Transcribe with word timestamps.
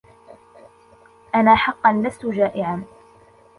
أنا 1.35 1.55
حقاً 1.55 1.93
لستُ 1.93 2.25
جائعاً. 2.25 2.83